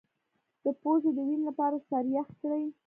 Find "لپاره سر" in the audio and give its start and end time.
1.49-2.03